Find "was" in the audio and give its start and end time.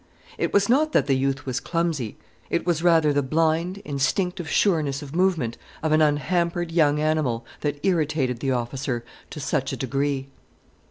0.51-0.67, 1.45-1.59, 2.65-2.81